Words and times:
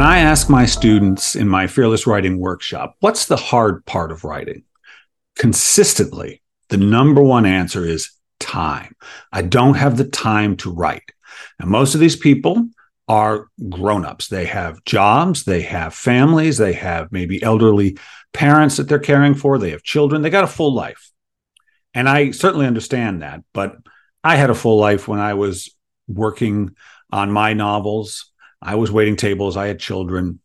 When 0.00 0.08
I 0.08 0.20
ask 0.20 0.48
my 0.48 0.64
students 0.64 1.36
in 1.36 1.46
my 1.46 1.66
fearless 1.66 2.06
writing 2.06 2.38
workshop, 2.38 2.96
what's 3.00 3.26
the 3.26 3.36
hard 3.36 3.84
part 3.84 4.10
of 4.10 4.24
writing? 4.24 4.62
Consistently, 5.36 6.40
the 6.70 6.78
number 6.78 7.22
one 7.22 7.44
answer 7.44 7.84
is 7.84 8.10
time. 8.38 8.96
I 9.30 9.42
don't 9.42 9.74
have 9.74 9.98
the 9.98 10.06
time 10.06 10.56
to 10.56 10.72
write. 10.72 11.12
And 11.58 11.68
most 11.68 11.92
of 11.92 12.00
these 12.00 12.16
people 12.16 12.70
are 13.08 13.48
grown-ups. 13.68 14.28
They 14.28 14.46
have 14.46 14.82
jobs, 14.86 15.44
they 15.44 15.60
have 15.60 15.92
families, 15.92 16.56
they 16.56 16.72
have 16.72 17.12
maybe 17.12 17.42
elderly 17.42 17.98
parents 18.32 18.78
that 18.78 18.88
they're 18.88 18.98
caring 18.98 19.34
for, 19.34 19.58
they 19.58 19.72
have 19.72 19.82
children, 19.82 20.22
they 20.22 20.30
got 20.30 20.44
a 20.44 20.46
full 20.46 20.72
life. 20.72 21.10
And 21.92 22.08
I 22.08 22.30
certainly 22.30 22.66
understand 22.66 23.20
that, 23.20 23.42
but 23.52 23.76
I 24.24 24.36
had 24.36 24.48
a 24.48 24.54
full 24.54 24.78
life 24.78 25.08
when 25.08 25.20
I 25.20 25.34
was 25.34 25.76
working 26.08 26.74
on 27.12 27.30
my 27.30 27.52
novels. 27.52 28.29
I 28.62 28.74
was 28.74 28.92
waiting 28.92 29.16
tables, 29.16 29.56
I 29.56 29.66
had 29.68 29.78
children. 29.78 30.40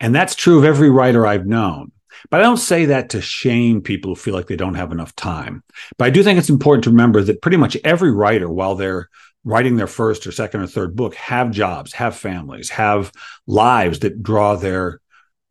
And 0.00 0.14
that's 0.14 0.34
true 0.34 0.58
of 0.58 0.64
every 0.64 0.90
writer 0.90 1.26
I've 1.26 1.46
known. 1.46 1.92
But 2.30 2.40
I 2.40 2.44
don't 2.44 2.56
say 2.56 2.86
that 2.86 3.10
to 3.10 3.20
shame 3.20 3.82
people 3.82 4.12
who 4.12 4.16
feel 4.16 4.34
like 4.34 4.46
they 4.46 4.56
don't 4.56 4.74
have 4.74 4.92
enough 4.92 5.14
time. 5.14 5.62
But 5.98 6.06
I 6.06 6.10
do 6.10 6.22
think 6.22 6.38
it's 6.38 6.48
important 6.48 6.84
to 6.84 6.90
remember 6.90 7.22
that 7.22 7.42
pretty 7.42 7.56
much 7.56 7.76
every 7.84 8.10
writer, 8.10 8.48
while 8.48 8.74
they're 8.74 9.08
writing 9.44 9.76
their 9.76 9.86
first 9.86 10.26
or 10.26 10.32
second 10.32 10.60
or 10.60 10.66
third 10.66 10.96
book, 10.96 11.14
have 11.14 11.50
jobs, 11.50 11.92
have 11.92 12.16
families, 12.16 12.70
have 12.70 13.12
lives 13.46 14.00
that 14.00 14.22
draw 14.22 14.56
their, 14.56 15.00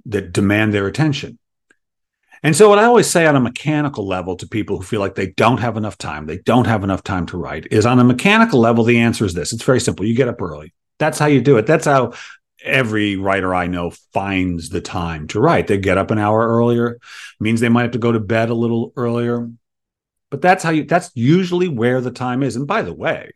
that 0.05 0.34
demand 0.34 0.73
their 0.73 0.88
attention. 0.88 1.40
And 2.43 2.55
so, 2.55 2.70
what 2.70 2.77
I 2.77 2.84
always 2.84 3.09
say 3.09 3.26
on 3.26 3.35
a 3.35 3.40
mechanical 3.40 4.05
level 4.05 4.35
to 4.35 4.48
people 4.48 4.77
who 4.77 4.84
feel 4.84 4.99
like 4.99 5.16
they 5.16 5.32
don't 5.32 5.57
have 5.59 5.77
enough 5.77 5.98
time, 5.98 6.27
they 6.27 6.38
don't 6.40 6.68
have 6.68 6.84
enough 6.84 7.04
time 7.04 7.26
to 7.27 7.38
write, 7.38 7.68
is 7.71 7.88
on 7.88 7.98
a 7.99 8.04
mechanical 8.04 8.59
level, 8.59 8.84
the 8.84 8.99
answer 8.99 9.26
is 9.26 9.34
this 9.34 9.51
it's 9.51 9.63
very 9.63 9.79
simple. 9.79 10.05
You 10.05 10.13
get 10.13 10.27
up 10.27 10.41
early. 10.41 10.73
That's 10.99 11.20
how 11.20 11.26
you 11.27 11.41
do 11.41 11.57
it. 11.57 11.65
That's 11.65 11.85
how 11.85 12.13
every 12.63 13.15
writer 13.15 13.54
I 13.54 13.68
know 13.68 13.91
finds 14.13 14.70
the 14.70 14.82
time 14.82 15.27
to 15.27 15.40
write. 15.40 15.68
They 15.68 15.77
get 15.77 15.98
up 15.98 16.12
an 16.12 16.18
hour 16.18 16.48
earlier, 16.48 16.99
means 17.40 17.60
they 17.60 17.70
might 17.70 17.84
have 17.84 17.91
to 17.91 17.99
go 17.99 18.12
to 18.12 18.20
bed 18.20 18.49
a 18.49 18.55
little 18.55 18.91
earlier. 18.96 19.49
But 20.32 20.41
that's 20.41 20.63
how 20.63 20.71
you, 20.71 20.84
that's 20.84 21.12
usually 21.13 21.68
where 21.68 22.01
the 22.01 22.12
time 22.12 22.43
is. 22.43 22.55
And 22.55 22.68
by 22.68 22.82
the 22.82 22.93
way, 22.93 23.32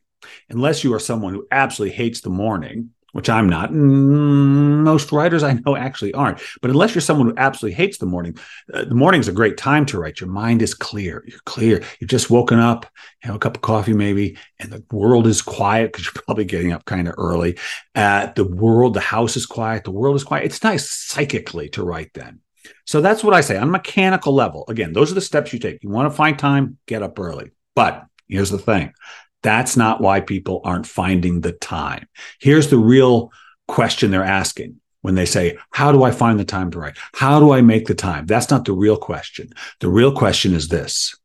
unless 0.49 0.83
you 0.83 0.93
are 0.93 0.99
someone 0.99 1.33
who 1.33 1.47
absolutely 1.51 1.95
hates 1.95 2.21
the 2.21 2.29
morning, 2.29 2.91
which 3.13 3.29
I'm 3.29 3.49
not. 3.49 3.73
Most 3.73 5.11
writers 5.11 5.43
I 5.43 5.53
know 5.53 5.75
actually 5.75 6.13
aren't. 6.13 6.41
But 6.61 6.71
unless 6.71 6.93
you're 6.93 7.01
someone 7.01 7.29
who 7.29 7.37
absolutely 7.37 7.75
hates 7.75 7.97
the 7.97 8.05
morning, 8.05 8.37
uh, 8.73 8.85
the 8.85 8.95
morning 8.95 9.21
is 9.21 9.27
a 9.27 9.33
great 9.33 9.57
time 9.57 9.85
to 9.87 9.99
write. 9.99 10.19
Your 10.19 10.29
mind 10.29 10.61
is 10.61 10.73
clear. 10.73 11.23
You're 11.27 11.39
clear. 11.45 11.83
You've 11.99 12.09
just 12.09 12.29
woken 12.29 12.59
up, 12.59 12.85
have 13.21 13.35
a 13.35 13.39
cup 13.39 13.55
of 13.55 13.61
coffee 13.61 13.93
maybe, 13.93 14.37
and 14.59 14.71
the 14.71 14.83
world 14.91 15.27
is 15.27 15.41
quiet 15.41 15.91
because 15.91 16.05
you're 16.05 16.23
probably 16.25 16.45
getting 16.45 16.71
up 16.71 16.85
kind 16.85 17.07
of 17.07 17.15
early. 17.17 17.57
Uh, 17.95 18.31
the 18.35 18.45
world, 18.45 18.93
the 18.93 18.99
house 18.99 19.35
is 19.37 19.45
quiet. 19.45 19.83
The 19.83 19.91
world 19.91 20.15
is 20.15 20.23
quiet. 20.23 20.45
It's 20.45 20.63
nice 20.63 20.89
psychically 20.89 21.69
to 21.69 21.83
write 21.83 22.13
then. 22.13 22.41
So 22.85 23.01
that's 23.01 23.23
what 23.23 23.33
I 23.33 23.41
say 23.41 23.57
on 23.57 23.71
mechanical 23.71 24.33
level. 24.33 24.65
Again, 24.67 24.93
those 24.93 25.11
are 25.11 25.15
the 25.15 25.21
steps 25.21 25.53
you 25.53 25.59
take. 25.59 25.83
You 25.83 25.89
want 25.89 26.09
to 26.09 26.15
find 26.15 26.37
time, 26.37 26.77
get 26.87 27.03
up 27.03 27.19
early. 27.19 27.51
But 27.75 28.05
here's 28.27 28.49
the 28.49 28.57
thing 28.57 28.93
that's 29.41 29.77
not 29.77 30.01
why 30.01 30.19
people 30.19 30.61
aren't 30.63 30.87
finding 30.87 31.41
the 31.41 31.53
time. 31.53 32.07
Here's 32.39 32.69
the 32.69 32.77
real 32.77 33.31
question 33.67 34.11
they're 34.11 34.23
asking 34.23 34.79
when 35.01 35.15
they 35.15 35.25
say, 35.25 35.57
How 35.71 35.91
do 35.91 36.03
I 36.03 36.11
find 36.11 36.39
the 36.39 36.45
time 36.45 36.71
to 36.71 36.79
write? 36.79 36.97
How 37.13 37.39
do 37.39 37.51
I 37.51 37.61
make 37.61 37.85
the 37.85 37.95
time? 37.95 38.25
That's 38.25 38.49
not 38.49 38.65
the 38.65 38.73
real 38.73 38.97
question. 38.97 39.49
The 39.79 39.89
real 39.89 40.11
question 40.11 40.53
is 40.53 40.67
this 40.67 41.15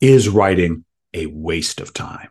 Is 0.00 0.28
writing 0.28 0.84
a 1.12 1.26
waste 1.26 1.80
of 1.80 1.92
time? 1.92 2.28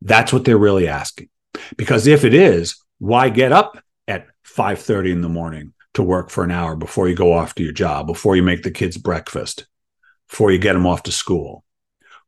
That's 0.00 0.32
what 0.32 0.44
they're 0.44 0.58
really 0.58 0.88
asking. 0.88 1.28
Because 1.76 2.06
if 2.06 2.24
it 2.24 2.34
is, 2.34 2.76
why 2.98 3.28
get 3.28 3.52
up 3.52 3.78
at 4.08 4.26
5:30 4.44 5.12
in 5.12 5.20
the 5.20 5.28
morning 5.28 5.72
to 5.94 6.02
work 6.02 6.30
for 6.30 6.42
an 6.42 6.50
hour 6.50 6.74
before 6.74 7.08
you 7.08 7.14
go 7.14 7.32
off 7.32 7.54
to 7.54 7.62
your 7.62 7.72
job, 7.72 8.06
before 8.06 8.34
you 8.34 8.42
make 8.42 8.62
the 8.62 8.70
kids 8.70 8.96
breakfast, 8.96 9.66
before 10.28 10.50
you 10.50 10.58
get 10.58 10.72
them 10.72 10.86
off 10.86 11.04
to 11.04 11.12
school? 11.12 11.64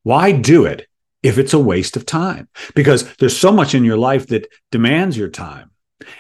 Why 0.03 0.33
do 0.33 0.67
it 0.67 0.87
if 1.25 1.39
it's 1.39 1.55
a 1.55 1.59
waste 1.59 1.97
of 1.97 2.07
time 2.07 2.49
because 2.77 3.17
there's 3.17 3.37
so 3.37 3.51
much 3.51 3.75
in 3.75 3.83
your 3.83 3.97
life 3.97 4.29
that 4.29 4.47
demands 4.71 5.17
your 5.17 5.31
time. 5.31 5.71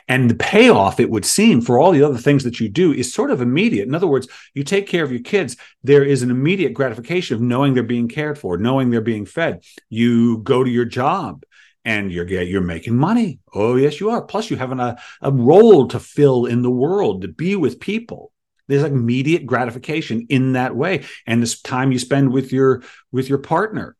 And 0.08 0.30
the 0.30 0.34
payoff, 0.34 0.98
it 0.98 1.10
would 1.10 1.26
seem, 1.26 1.60
for 1.60 1.78
all 1.78 1.92
the 1.92 2.02
other 2.02 2.16
things 2.16 2.42
that 2.44 2.58
you 2.58 2.70
do 2.70 2.90
is 2.92 3.12
sort 3.12 3.30
of 3.30 3.42
immediate. 3.42 3.86
In 3.86 3.94
other 3.94 4.06
words, 4.06 4.26
you 4.54 4.64
take 4.64 4.86
care 4.86 5.04
of 5.04 5.12
your 5.12 5.20
kids, 5.20 5.58
there 5.82 6.02
is 6.02 6.22
an 6.22 6.30
immediate 6.30 6.72
gratification 6.72 7.34
of 7.36 7.42
knowing 7.42 7.74
they're 7.74 7.82
being 7.82 8.08
cared 8.08 8.38
for, 8.38 8.56
knowing 8.56 8.88
they're 8.88 9.02
being 9.02 9.26
fed. 9.26 9.62
You 9.90 10.38
go 10.38 10.64
to 10.64 10.70
your 10.70 10.86
job 10.86 11.44
and 11.84 12.10
you're 12.10 12.26
you're 12.26 12.62
making 12.62 12.96
money. 12.96 13.40
Oh, 13.52 13.76
yes, 13.76 14.00
you 14.00 14.08
are. 14.08 14.22
Plus, 14.22 14.50
you 14.50 14.56
have 14.56 14.72
an, 14.72 14.80
a, 14.80 14.96
a 15.20 15.30
role 15.30 15.86
to 15.88 16.00
fill 16.00 16.46
in 16.46 16.62
the 16.62 16.70
world, 16.70 17.22
to 17.22 17.28
be 17.28 17.56
with 17.56 17.78
people. 17.78 18.32
There's 18.68 18.84
immediate 18.84 19.44
gratification 19.44 20.26
in 20.30 20.54
that 20.54 20.74
way. 20.74 21.04
And 21.26 21.42
this 21.42 21.60
time 21.60 21.92
you 21.92 21.98
spend 21.98 22.32
with 22.32 22.54
your 22.54 22.82
with 23.12 23.28
your 23.28 23.38
partner 23.38 23.96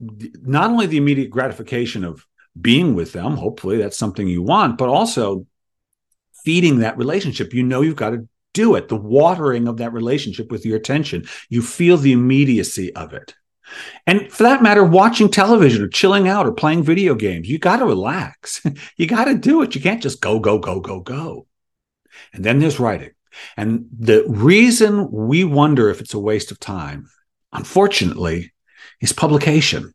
not 0.00 0.70
only 0.70 0.86
the 0.86 0.96
immediate 0.96 1.30
gratification 1.30 2.04
of 2.04 2.26
being 2.60 2.94
with 2.94 3.12
them, 3.12 3.36
hopefully 3.36 3.78
that's 3.78 3.98
something 3.98 4.26
you 4.26 4.42
want, 4.42 4.78
but 4.78 4.88
also 4.88 5.46
feeding 6.44 6.78
that 6.78 6.96
relationship. 6.96 7.52
You 7.52 7.62
know, 7.62 7.82
you've 7.82 7.96
got 7.96 8.10
to 8.10 8.28
do 8.52 8.74
it, 8.74 8.88
the 8.88 8.96
watering 8.96 9.68
of 9.68 9.76
that 9.76 9.92
relationship 9.92 10.50
with 10.50 10.64
your 10.66 10.76
attention. 10.76 11.24
You 11.48 11.62
feel 11.62 11.96
the 11.96 12.12
immediacy 12.12 12.94
of 12.94 13.12
it. 13.12 13.34
And 14.06 14.32
for 14.32 14.42
that 14.42 14.62
matter, 14.62 14.82
watching 14.82 15.30
television 15.30 15.82
or 15.82 15.88
chilling 15.88 16.26
out 16.26 16.46
or 16.46 16.52
playing 16.52 16.82
video 16.82 17.14
games, 17.14 17.48
you 17.48 17.58
got 17.58 17.76
to 17.76 17.86
relax. 17.86 18.60
you 18.96 19.06
got 19.06 19.26
to 19.26 19.36
do 19.36 19.62
it. 19.62 19.74
You 19.74 19.80
can't 19.80 20.02
just 20.02 20.20
go, 20.20 20.40
go, 20.40 20.58
go, 20.58 20.80
go, 20.80 21.00
go. 21.00 21.46
And 22.32 22.44
then 22.44 22.58
there's 22.58 22.80
writing. 22.80 23.10
And 23.56 23.86
the 23.96 24.24
reason 24.26 25.10
we 25.10 25.44
wonder 25.44 25.88
if 25.88 26.00
it's 26.00 26.14
a 26.14 26.18
waste 26.18 26.50
of 26.50 26.58
time, 26.58 27.08
unfortunately, 27.52 28.52
is 29.00 29.12
publication. 29.12 29.94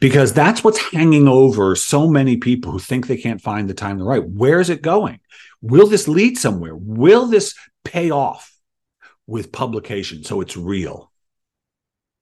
Because 0.00 0.32
that's 0.32 0.64
what's 0.64 0.92
hanging 0.92 1.28
over 1.28 1.76
so 1.76 2.08
many 2.08 2.36
people 2.36 2.72
who 2.72 2.78
think 2.78 3.06
they 3.06 3.16
can't 3.16 3.40
find 3.40 3.68
the 3.68 3.74
time 3.74 3.98
to 3.98 4.04
write. 4.04 4.28
Where 4.28 4.60
is 4.60 4.70
it 4.70 4.82
going? 4.82 5.20
Will 5.60 5.86
this 5.86 6.08
lead 6.08 6.38
somewhere? 6.38 6.74
Will 6.74 7.26
this 7.26 7.54
pay 7.84 8.10
off 8.10 8.54
with 9.26 9.52
publication 9.52 10.24
so 10.24 10.40
it's 10.40 10.56
real? 10.56 11.12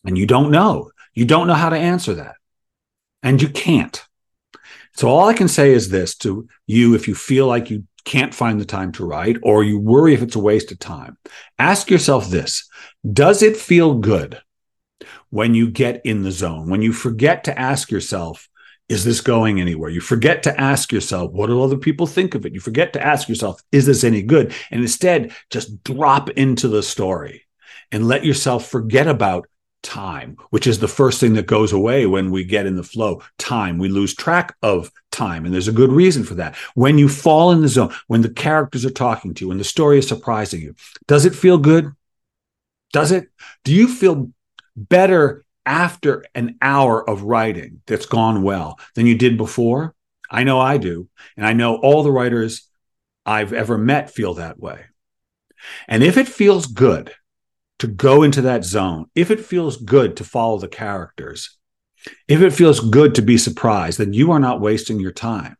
And 0.04 0.18
you 0.18 0.26
don't 0.26 0.50
know. 0.50 0.90
You 1.14 1.24
don't 1.24 1.46
know 1.46 1.54
how 1.54 1.70
to 1.70 1.76
answer 1.76 2.14
that. 2.14 2.34
And 3.22 3.40
you 3.40 3.48
can't. 3.48 4.04
So 4.94 5.08
all 5.08 5.28
I 5.28 5.34
can 5.34 5.48
say 5.48 5.72
is 5.72 5.88
this 5.88 6.16
to 6.18 6.48
you 6.66 6.94
if 6.94 7.06
you 7.06 7.14
feel 7.14 7.46
like 7.46 7.70
you 7.70 7.84
can't 8.04 8.34
find 8.34 8.60
the 8.60 8.64
time 8.64 8.92
to 8.92 9.04
write 9.04 9.36
or 9.42 9.64
you 9.64 9.78
worry 9.78 10.14
if 10.14 10.22
it's 10.22 10.36
a 10.36 10.40
waste 10.40 10.72
of 10.72 10.78
time. 10.78 11.18
Ask 11.58 11.90
yourself 11.90 12.28
this 12.28 12.68
Does 13.12 13.42
it 13.42 13.56
feel 13.56 13.94
good 13.98 14.40
when 15.36 15.52
you 15.52 15.68
get 15.68 16.00
in 16.06 16.22
the 16.22 16.32
zone, 16.32 16.70
when 16.70 16.80
you 16.80 16.94
forget 16.94 17.44
to 17.44 17.58
ask 17.58 17.90
yourself, 17.90 18.48
is 18.88 19.04
this 19.04 19.20
going 19.20 19.60
anywhere? 19.60 19.90
You 19.90 20.00
forget 20.00 20.42
to 20.44 20.58
ask 20.58 20.90
yourself, 20.90 21.30
what 21.30 21.48
do 21.48 21.62
other 21.62 21.76
people 21.76 22.06
think 22.06 22.34
of 22.34 22.46
it? 22.46 22.54
You 22.54 22.60
forget 22.60 22.94
to 22.94 23.06
ask 23.06 23.28
yourself, 23.28 23.60
is 23.70 23.84
this 23.84 24.02
any 24.02 24.22
good? 24.22 24.54
And 24.70 24.80
instead, 24.80 25.34
just 25.50 25.84
drop 25.84 26.30
into 26.30 26.68
the 26.68 26.82
story 26.82 27.46
and 27.92 28.08
let 28.08 28.24
yourself 28.24 28.66
forget 28.66 29.06
about 29.06 29.46
time, 29.82 30.38
which 30.48 30.66
is 30.66 30.78
the 30.78 30.88
first 30.88 31.20
thing 31.20 31.34
that 31.34 31.46
goes 31.46 31.70
away 31.70 32.06
when 32.06 32.30
we 32.30 32.42
get 32.42 32.64
in 32.64 32.76
the 32.76 32.82
flow. 32.82 33.22
Time, 33.36 33.76
we 33.76 33.90
lose 33.90 34.14
track 34.14 34.56
of 34.62 34.90
time. 35.12 35.44
And 35.44 35.52
there's 35.52 35.68
a 35.68 35.72
good 35.72 35.92
reason 35.92 36.24
for 36.24 36.36
that. 36.36 36.56
When 36.74 36.96
you 36.96 37.10
fall 37.10 37.50
in 37.50 37.60
the 37.60 37.68
zone, 37.68 37.92
when 38.06 38.22
the 38.22 38.30
characters 38.30 38.86
are 38.86 38.90
talking 38.90 39.34
to 39.34 39.44
you, 39.44 39.48
when 39.48 39.58
the 39.58 39.64
story 39.64 39.98
is 39.98 40.08
surprising 40.08 40.62
you, 40.62 40.76
does 41.06 41.26
it 41.26 41.34
feel 41.34 41.58
good? 41.58 41.92
Does 42.94 43.12
it? 43.12 43.28
Do 43.64 43.74
you 43.74 43.86
feel 43.86 44.30
better 44.76 45.44
after 45.64 46.24
an 46.34 46.56
hour 46.62 47.08
of 47.08 47.22
writing 47.22 47.82
that's 47.86 48.06
gone 48.06 48.42
well 48.42 48.78
than 48.94 49.06
you 49.06 49.16
did 49.16 49.36
before? 49.36 49.94
I 50.30 50.44
know 50.44 50.60
I 50.60 50.78
do. 50.78 51.08
And 51.36 51.46
I 51.46 51.52
know 51.52 51.76
all 51.76 52.02
the 52.02 52.12
writers 52.12 52.68
I've 53.24 53.52
ever 53.52 53.76
met 53.76 54.10
feel 54.10 54.34
that 54.34 54.58
way. 54.58 54.84
And 55.88 56.02
if 56.02 56.16
it 56.16 56.28
feels 56.28 56.66
good 56.66 57.12
to 57.78 57.86
go 57.86 58.22
into 58.22 58.42
that 58.42 58.64
zone, 58.64 59.06
if 59.14 59.30
it 59.30 59.40
feels 59.40 59.76
good 59.76 60.16
to 60.16 60.24
follow 60.24 60.58
the 60.58 60.68
characters, 60.68 61.56
if 62.28 62.40
it 62.40 62.52
feels 62.52 62.80
good 62.80 63.14
to 63.16 63.22
be 63.22 63.36
surprised, 63.36 63.98
then 63.98 64.12
you 64.12 64.30
are 64.30 64.38
not 64.38 64.60
wasting 64.60 65.00
your 65.00 65.12
time. 65.12 65.56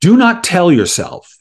Do 0.00 0.16
not 0.16 0.44
tell 0.44 0.70
yourself 0.70 1.36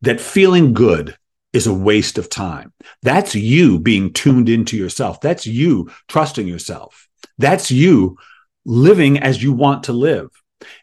that 0.00 0.20
feeling 0.20 0.72
good 0.72 1.16
is 1.52 1.66
a 1.66 1.74
waste 1.74 2.18
of 2.18 2.28
time. 2.28 2.72
That's 3.02 3.34
you 3.34 3.78
being 3.78 4.12
tuned 4.12 4.48
into 4.48 4.76
yourself. 4.76 5.20
That's 5.20 5.46
you 5.46 5.90
trusting 6.08 6.46
yourself. 6.46 7.08
That's 7.38 7.70
you 7.70 8.18
living 8.64 9.18
as 9.18 9.42
you 9.42 9.52
want 9.52 9.84
to 9.84 9.92
live. 9.92 10.28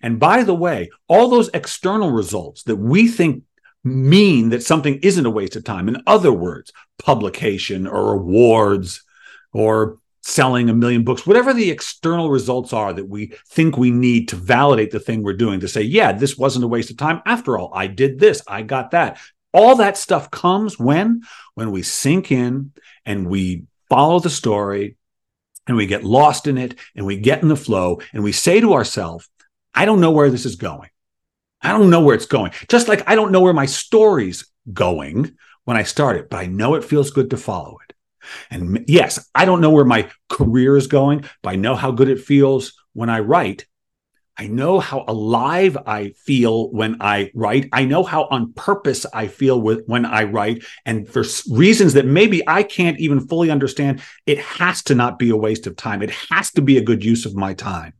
And 0.01 0.19
by 0.19 0.43
the 0.43 0.55
way, 0.55 0.89
all 1.07 1.29
those 1.29 1.49
external 1.53 2.11
results 2.11 2.63
that 2.63 2.77
we 2.77 3.07
think 3.07 3.43
mean 3.83 4.49
that 4.49 4.63
something 4.63 4.99
isn't 5.03 5.25
a 5.25 5.29
waste 5.29 5.55
of 5.55 5.63
time, 5.63 5.87
in 5.87 6.01
other 6.07 6.31
words, 6.31 6.73
publication 6.97 7.87
or 7.87 8.13
awards 8.13 9.03
or 9.53 9.99
selling 10.21 10.69
a 10.69 10.73
million 10.73 11.03
books, 11.03 11.25
whatever 11.25 11.53
the 11.53 11.71
external 11.71 12.29
results 12.29 12.73
are 12.73 12.91
that 12.91 13.07
we 13.07 13.33
think 13.47 13.77
we 13.77 13.91
need 13.91 14.27
to 14.27 14.35
validate 14.35 14.91
the 14.91 14.99
thing 14.99 15.23
we're 15.23 15.33
doing 15.33 15.61
to 15.61 15.67
say, 15.69 15.81
yeah, 15.81 16.11
this 16.11 16.37
wasn't 16.37 16.65
a 16.65 16.67
waste 16.67 16.89
of 16.89 16.97
time. 16.97 17.21
After 17.25 17.57
all, 17.57 17.71
I 17.73 17.87
did 17.87 18.19
this, 18.19 18.41
I 18.45 18.63
got 18.63 18.91
that. 18.91 19.19
All 19.57 19.77
that 19.77 19.97
stuff 19.97 20.29
comes 20.29 20.77
when 20.77 21.23
when 21.55 21.71
we 21.71 21.81
sink 21.81 22.31
in 22.31 22.73
and 23.07 23.27
we 23.27 23.63
follow 23.89 24.19
the 24.19 24.29
story 24.29 24.97
and 25.65 25.75
we 25.75 25.87
get 25.87 26.03
lost 26.03 26.45
in 26.45 26.59
it 26.59 26.75
and 26.95 27.07
we 27.07 27.17
get 27.17 27.41
in 27.41 27.47
the 27.47 27.55
flow 27.55 27.99
and 28.13 28.23
we 28.23 28.31
say 28.31 28.61
to 28.61 28.75
ourselves, 28.75 29.27
I 29.73 29.85
don't 29.85 29.99
know 29.99 30.11
where 30.11 30.29
this 30.29 30.45
is 30.45 30.57
going. 30.57 30.91
I 31.59 31.69
don't 31.71 31.89
know 31.89 32.01
where 32.01 32.13
it's 32.13 32.27
going. 32.27 32.51
Just 32.69 32.87
like 32.87 33.09
I 33.09 33.15
don't 33.15 33.31
know 33.31 33.41
where 33.41 33.51
my 33.51 33.65
story's 33.65 34.45
going 34.71 35.35
when 35.65 35.75
I 35.75 35.81
start 35.81 36.17
it, 36.17 36.29
but 36.29 36.37
I 36.37 36.45
know 36.45 36.75
it 36.75 36.83
feels 36.83 37.09
good 37.09 37.31
to 37.31 37.37
follow 37.37 37.77
it. 37.89 37.95
And 38.51 38.85
yes, 38.87 39.27
I 39.33 39.45
don't 39.45 39.61
know 39.61 39.71
where 39.71 39.85
my 39.85 40.11
career 40.29 40.77
is 40.77 40.85
going, 40.85 41.25
but 41.41 41.49
I 41.49 41.55
know 41.55 41.75
how 41.75 41.89
good 41.89 42.09
it 42.09 42.21
feels 42.21 42.73
when 42.93 43.09
I 43.09 43.21
write. 43.21 43.65
I 44.37 44.47
know 44.47 44.79
how 44.79 45.03
alive 45.07 45.75
I 45.85 46.09
feel 46.09 46.69
when 46.71 47.01
I 47.01 47.31
write. 47.33 47.69
I 47.71 47.85
know 47.85 48.03
how 48.03 48.25
on 48.25 48.53
purpose 48.53 49.05
I 49.11 49.27
feel 49.27 49.59
with, 49.59 49.83
when 49.87 50.05
I 50.05 50.23
write. 50.23 50.63
And 50.85 51.09
for 51.09 51.23
reasons 51.49 51.93
that 51.93 52.05
maybe 52.05 52.47
I 52.47 52.61
can't 52.61 52.99
even 52.99 53.27
fully 53.27 53.49
understand, 53.49 54.01
it 54.27 54.37
has 54.37 54.83
to 54.83 54.95
not 54.95 55.17
be 55.17 55.31
a 55.31 55.35
waste 55.35 55.65
of 55.65 55.75
time. 55.75 56.03
It 56.03 56.11
has 56.29 56.51
to 56.51 56.61
be 56.61 56.77
a 56.77 56.83
good 56.83 57.03
use 57.03 57.25
of 57.25 57.35
my 57.35 57.55
time. 57.55 57.93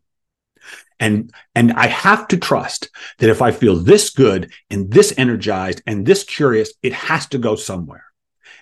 And, 0.99 1.31
and 1.55 1.73
I 1.73 1.87
have 1.87 2.27
to 2.29 2.37
trust 2.37 2.89
that 3.19 3.29
if 3.29 3.41
I 3.41 3.51
feel 3.51 3.75
this 3.75 4.09
good 4.11 4.51
and 4.69 4.91
this 4.91 5.13
energized 5.17 5.81
and 5.87 6.05
this 6.05 6.23
curious, 6.23 6.73
it 6.83 6.93
has 6.93 7.27
to 7.27 7.37
go 7.37 7.55
somewhere. 7.55 8.05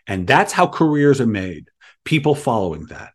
And 0.08 0.28
that's 0.28 0.54
how 0.54 0.68
careers 0.68 1.20
are 1.20 1.28
made. 1.28 1.70
People 2.04 2.36
following 2.36 2.86
that. 2.88 3.14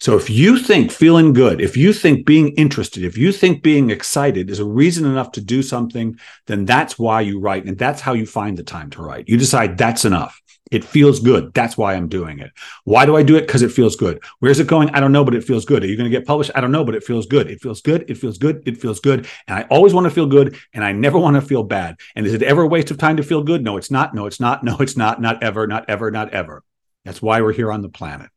So 0.00 0.16
if 0.16 0.30
you 0.30 0.58
think 0.58 0.92
feeling 0.92 1.32
good, 1.32 1.60
if 1.60 1.76
you 1.76 1.92
think 1.92 2.24
being 2.24 2.50
interested, 2.50 3.04
if 3.04 3.18
you 3.18 3.32
think 3.32 3.62
being 3.62 3.90
excited 3.90 4.48
is 4.48 4.60
a 4.60 4.64
reason 4.64 5.04
enough 5.04 5.32
to 5.32 5.40
do 5.40 5.62
something, 5.62 6.18
then 6.46 6.64
that's 6.64 6.98
why 6.98 7.20
you 7.20 7.40
write. 7.40 7.64
And 7.64 7.76
that's 7.76 8.00
how 8.00 8.12
you 8.12 8.24
find 8.24 8.56
the 8.56 8.62
time 8.62 8.90
to 8.90 9.02
write. 9.02 9.28
You 9.28 9.36
decide 9.36 9.76
that's 9.76 10.04
enough. 10.04 10.40
It 10.70 10.84
feels 10.84 11.20
good. 11.20 11.54
That's 11.54 11.78
why 11.78 11.94
I'm 11.94 12.08
doing 12.08 12.40
it. 12.40 12.52
Why 12.84 13.06
do 13.06 13.16
I 13.16 13.22
do 13.22 13.36
it? 13.36 13.42
Because 13.42 13.62
it 13.62 13.72
feels 13.72 13.96
good. 13.96 14.22
Where's 14.38 14.60
it 14.60 14.66
going? 14.66 14.90
I 14.90 15.00
don't 15.00 15.12
know, 15.12 15.24
but 15.24 15.34
it 15.34 15.44
feels 15.44 15.64
good. 15.64 15.82
Are 15.82 15.86
you 15.86 15.96
going 15.96 16.10
to 16.10 16.16
get 16.16 16.26
published? 16.26 16.50
I 16.54 16.60
don't 16.60 16.72
know, 16.72 16.84
but 16.84 16.94
it 16.94 17.02
feels 17.02 17.26
good. 17.26 17.50
It 17.50 17.60
feels 17.60 17.80
good. 17.80 18.04
It 18.08 18.18
feels 18.18 18.38
good. 18.38 18.62
It 18.66 18.76
feels 18.76 19.00
good. 19.00 19.26
And 19.46 19.58
I 19.58 19.62
always 19.70 19.94
want 19.94 20.04
to 20.04 20.10
feel 20.10 20.26
good 20.26 20.58
and 20.74 20.84
I 20.84 20.92
never 20.92 21.18
want 21.18 21.36
to 21.36 21.40
feel 21.40 21.62
bad. 21.62 21.96
And 22.14 22.26
is 22.26 22.34
it 22.34 22.42
ever 22.42 22.62
a 22.62 22.68
waste 22.68 22.90
of 22.90 22.98
time 22.98 23.16
to 23.16 23.22
feel 23.22 23.42
good? 23.42 23.64
No, 23.64 23.78
it's 23.78 23.90
not. 23.90 24.14
No, 24.14 24.26
it's 24.26 24.40
not. 24.40 24.62
No, 24.62 24.76
it's 24.78 24.96
not. 24.96 25.20
Not 25.20 25.42
ever. 25.42 25.66
Not 25.66 25.88
ever. 25.88 26.10
Not 26.10 26.34
ever. 26.34 26.62
That's 27.04 27.22
why 27.22 27.40
we're 27.40 27.52
here 27.52 27.72
on 27.72 27.80
the 27.80 27.88
planet. 27.88 28.28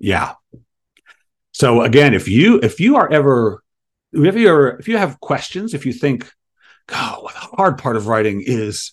Yeah. 0.00 0.34
So 1.58 1.82
again, 1.82 2.14
if 2.14 2.28
you 2.28 2.60
if 2.62 2.80
you 2.80 2.96
are 2.96 3.10
ever 3.10 3.62
if 4.12 4.36
you 4.36 4.50
are 4.50 4.78
if 4.78 4.88
you 4.88 4.96
have 4.96 5.20
questions, 5.20 5.74
if 5.74 5.86
you 5.86 5.92
think, 5.92 6.30
oh, 6.90 7.28
the 7.32 7.56
hard 7.56 7.78
part 7.78 7.96
of 7.96 8.06
writing 8.06 8.42
is 8.44 8.92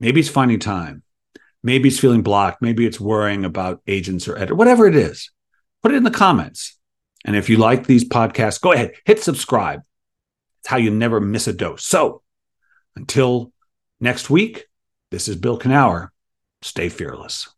maybe 0.00 0.20
it's 0.20 0.28
finding 0.28 0.58
time 0.58 1.02
Maybe 1.66 1.88
it's 1.88 1.98
feeling 1.98 2.22
blocked. 2.22 2.62
Maybe 2.62 2.86
it's 2.86 3.00
worrying 3.00 3.44
about 3.44 3.82
agents 3.88 4.28
or 4.28 4.36
editor, 4.36 4.54
whatever 4.54 4.86
it 4.86 4.94
is. 4.94 5.32
Put 5.82 5.90
it 5.90 5.96
in 5.96 6.04
the 6.04 6.12
comments. 6.12 6.78
And 7.24 7.34
if 7.34 7.48
you 7.48 7.56
like 7.56 7.86
these 7.86 8.08
podcasts, 8.08 8.60
go 8.60 8.70
ahead, 8.70 8.92
hit 9.04 9.20
subscribe. 9.20 9.80
It's 10.60 10.68
how 10.68 10.76
you 10.76 10.92
never 10.92 11.20
miss 11.20 11.48
a 11.48 11.52
dose. 11.52 11.84
So 11.84 12.22
until 12.94 13.52
next 13.98 14.30
week, 14.30 14.66
this 15.10 15.26
is 15.26 15.34
Bill 15.34 15.58
Kenower. 15.58 16.10
Stay 16.62 16.88
fearless. 16.88 17.48